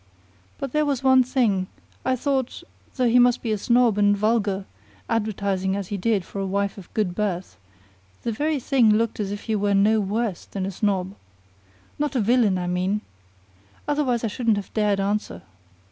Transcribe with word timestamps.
But 0.57 0.71
there 0.71 0.83
was 0.83 1.03
one 1.03 1.21
thing: 1.21 1.67
I 2.03 2.15
thought, 2.15 2.63
though 2.95 3.07
he 3.07 3.19
must 3.19 3.43
be 3.43 3.51
a 3.51 3.57
snob 3.59 3.99
and 3.99 4.17
vulgar, 4.17 4.65
advertising 5.07 5.75
as 5.75 5.89
he 5.89 5.95
did 5.97 6.25
for 6.25 6.39
a 6.41 6.45
wife 6.47 6.75
of 6.79 6.91
good 6.95 7.13
birth, 7.13 7.55
that 8.23 8.31
very 8.35 8.59
thing 8.59 8.89
looked 8.95 9.19
as 9.19 9.31
if 9.31 9.43
he 9.43 9.55
were 9.55 9.75
no 9.75 9.99
worse 10.01 10.45
than 10.45 10.65
a 10.65 10.71
snob. 10.71 11.13
Not 11.99 12.15
a 12.15 12.19
villain, 12.19 12.57
I 12.57 12.65
mean. 12.65 13.01
Otherwise, 13.87 14.23
I 14.23 14.27
shouldn't 14.27 14.57
have 14.57 14.73
dared 14.73 14.99
answer. 14.99 15.43